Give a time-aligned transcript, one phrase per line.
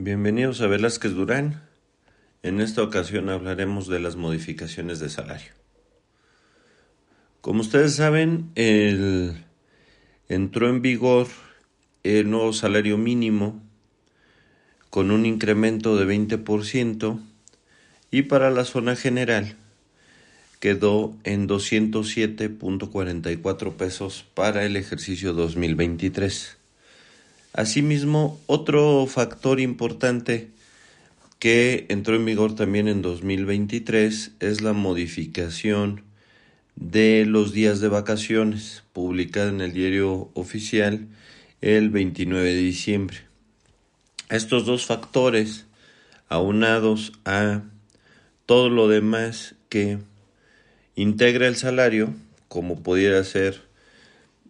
[0.00, 1.60] Bienvenidos a Velázquez Durán.
[2.44, 5.50] En esta ocasión hablaremos de las modificaciones de salario.
[7.40, 8.52] Como ustedes saben,
[10.28, 11.26] entró en vigor
[12.04, 13.60] el nuevo salario mínimo
[14.88, 17.20] con un incremento de 20%
[18.12, 19.56] y para la zona general
[20.60, 26.57] quedó en 207.44 pesos para el ejercicio 2023.
[27.52, 30.50] Asimismo, otro factor importante
[31.38, 36.02] que entró en vigor también en 2023 es la modificación
[36.76, 41.08] de los días de vacaciones, publicada en el diario oficial
[41.60, 43.18] el 29 de diciembre.
[44.30, 45.66] Estos dos factores,
[46.28, 47.62] aunados a
[48.46, 49.98] todo lo demás que
[50.96, 52.14] integra el salario,
[52.48, 53.67] como pudiera ser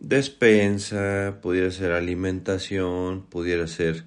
[0.00, 4.04] despensa, pudiera ser alimentación, pudiera ser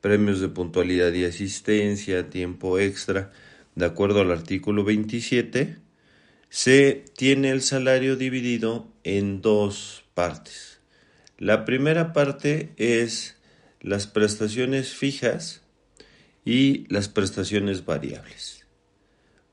[0.00, 3.32] premios de puntualidad y asistencia, tiempo extra,
[3.74, 5.76] de acuerdo al artículo 27,
[6.48, 10.80] se tiene el salario dividido en dos partes.
[11.38, 13.36] La primera parte es
[13.80, 15.62] las prestaciones fijas
[16.44, 18.66] y las prestaciones variables.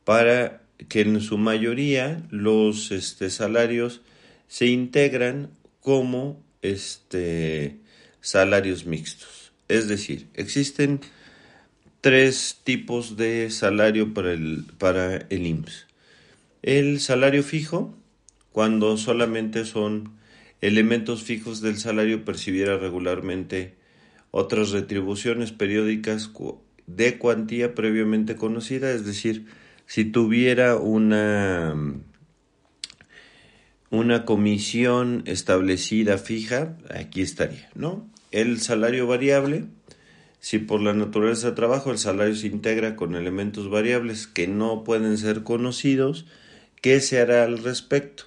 [0.05, 4.02] Para que en su mayoría los este, salarios
[4.47, 5.50] se integran
[5.84, 7.78] como este,
[8.22, 9.52] salarios mixtos.
[9.67, 11.02] Es decir, existen
[12.02, 15.88] tres tipos de salario para el, para el IMSS.
[16.64, 17.94] El salario fijo,
[18.52, 20.14] cuando solamente son
[20.62, 23.75] elementos fijos del salario, percibiera regularmente
[24.31, 26.31] otras retribuciones periódicas
[26.88, 29.45] de cuantía previamente conocida, es decir,
[29.86, 31.75] si tuviera una
[33.94, 38.09] una comisión establecida fija, aquí estaría, ¿no?
[38.31, 39.66] El salario variable,
[40.39, 44.83] si por la naturaleza de trabajo el salario se integra con elementos variables que no
[44.83, 46.25] pueden ser conocidos,
[46.81, 48.23] ¿qué se hará al respecto?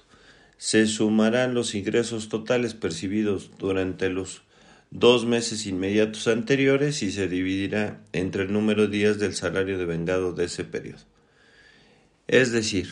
[0.57, 4.43] Se sumarán los ingresos totales percibidos durante los
[4.89, 10.31] dos meses inmediatos anteriores y se dividirá entre el número de días del salario devengado
[10.31, 11.03] de ese periodo.
[12.29, 12.87] Es decir,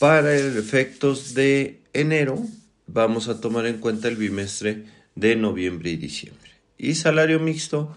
[0.00, 2.42] para efectos de enero
[2.86, 6.52] vamos a tomar en cuenta el bimestre de noviembre y diciembre.
[6.78, 7.94] Y salario mixto,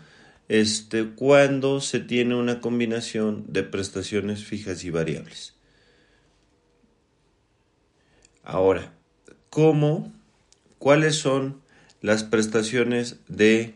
[0.50, 5.54] este, cuando se tiene una combinación de prestaciones fijas y variables.
[8.44, 8.92] Ahora,
[9.50, 10.12] ¿cómo?
[10.80, 11.62] ¿Cuáles son
[12.02, 13.76] las prestaciones de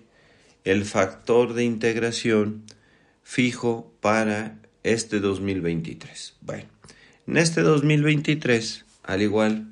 [0.65, 2.65] el factor de integración
[3.23, 6.35] fijo para este 2023?
[6.41, 6.76] Bueno,
[7.27, 9.67] en este 2023, al igual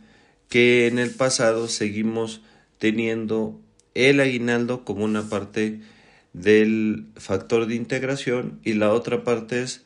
[0.50, 2.42] que en el pasado, seguimos
[2.78, 3.60] teniendo
[3.94, 5.80] el aguinaldo como una parte
[6.34, 9.86] del factor de integración y la otra parte es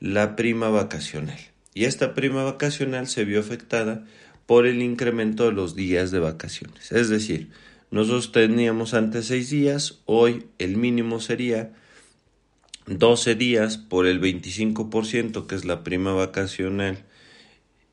[0.00, 1.38] la prima vacacional.
[1.74, 4.04] Y esta prima vacacional se vio afectada
[4.46, 6.92] por el incremento de los días de vacaciones.
[6.92, 7.48] Es decir,
[7.90, 11.72] nosotros teníamos antes seis días, hoy el mínimo sería
[12.88, 17.04] 12 días por el 25%, que es la prima vacacional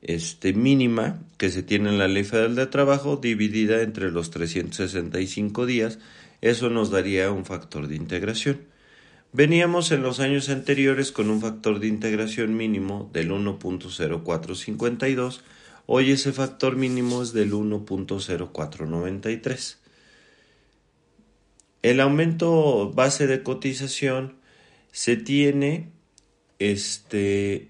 [0.00, 5.66] este, mínima que se tiene en la Ley Federal de Trabajo, dividida entre los 365
[5.66, 5.98] días.
[6.40, 8.62] Eso nos daría un factor de integración.
[9.32, 15.40] Veníamos en los años anteriores con un factor de integración mínimo del 1.0452.
[15.84, 19.76] Hoy ese factor mínimo es del 1.0493.
[21.82, 24.45] El aumento base de cotización
[24.96, 25.90] se tiene
[26.58, 27.68] este,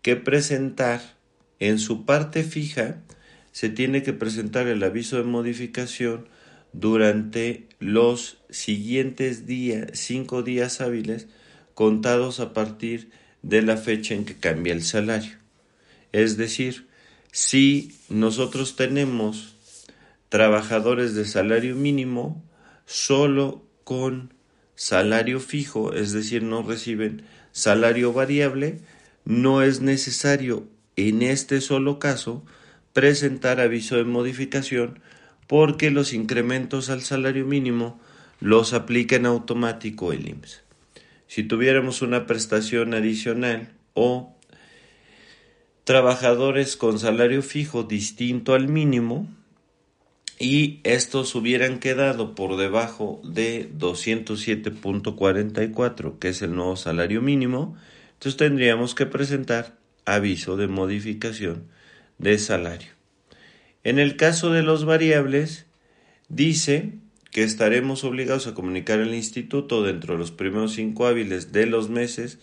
[0.00, 1.16] que presentar
[1.58, 3.02] en su parte fija,
[3.50, 6.28] se tiene que presentar el aviso de modificación
[6.72, 11.26] durante los siguientes días, cinco días hábiles,
[11.74, 13.10] contados a partir
[13.42, 15.38] de la fecha en que cambia el salario.
[16.12, 16.86] Es decir,
[17.32, 19.56] si nosotros tenemos
[20.28, 22.40] trabajadores de salario mínimo,
[22.84, 24.35] solo con
[24.76, 28.78] salario fijo, es decir, no reciben salario variable,
[29.24, 32.44] no es necesario en este solo caso
[32.92, 35.00] presentar aviso de modificación
[35.46, 38.00] porque los incrementos al salario mínimo
[38.40, 40.62] los aplica en automático el IMSS.
[41.26, 44.36] Si tuviéramos una prestación adicional o
[45.84, 49.28] trabajadores con salario fijo distinto al mínimo,
[50.38, 57.74] y estos hubieran quedado por debajo de 207.44, que es el nuevo salario mínimo,
[58.12, 61.64] entonces tendríamos que presentar aviso de modificación
[62.18, 62.90] de salario.
[63.82, 65.64] En el caso de los variables,
[66.28, 66.92] dice
[67.30, 71.88] que estaremos obligados a comunicar al instituto dentro de los primeros cinco hábiles de los
[71.88, 72.40] meses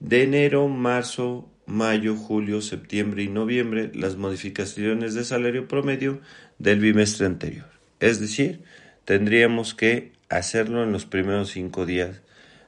[0.00, 6.20] de enero, marzo, mayo, julio, septiembre y noviembre las modificaciones de salario promedio
[6.58, 7.66] del bimestre anterior.
[8.00, 8.62] Es decir,
[9.04, 12.20] tendríamos que hacerlo en los primeros cinco días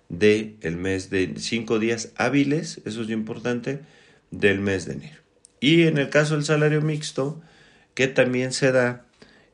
[0.08, 3.80] del mes de cinco días hábiles, eso es importante,
[4.30, 5.20] del mes de enero.
[5.58, 7.40] Y en el caso del salario mixto,
[7.94, 9.06] que también se da,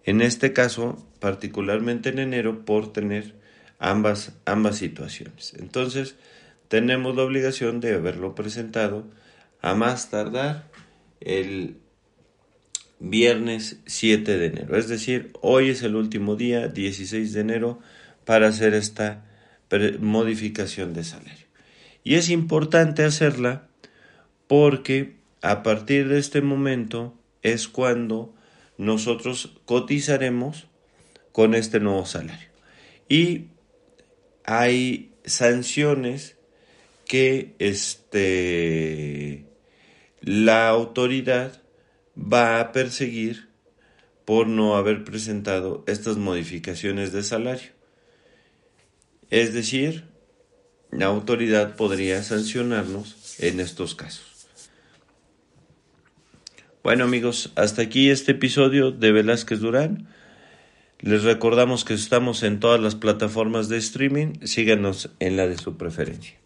[0.05, 3.35] en este caso, particularmente en enero, por tener
[3.79, 5.55] ambas, ambas situaciones.
[5.59, 6.17] Entonces,
[6.69, 9.07] tenemos la obligación de haberlo presentado
[9.61, 10.71] a más tardar
[11.21, 11.77] el
[13.01, 14.77] viernes 7 de enero.
[14.77, 17.79] Es decir, hoy es el último día, 16 de enero,
[18.25, 19.25] para hacer esta
[20.01, 21.47] modificación de salario.
[22.05, 23.69] Y es importante hacerla
[24.47, 28.35] porque a partir de este momento es cuando
[28.79, 30.67] nosotros cotizaremos
[31.33, 32.49] con este nuevo salario.
[33.09, 33.49] Y
[34.45, 36.37] hay sanciones
[37.07, 39.45] que este,
[40.29, 41.63] la autoridad
[42.15, 43.49] va a perseguir
[44.27, 47.71] por no haber presentado estas modificaciones de salario.
[49.31, 50.05] Es decir,
[50.91, 54.47] la autoridad podría sancionarnos en estos casos.
[56.83, 60.09] Bueno amigos, hasta aquí este episodio de Velázquez Durán.
[61.01, 64.35] Les recordamos que estamos en todas las plataformas de streaming.
[64.45, 66.39] Síganos en la de su preferencia.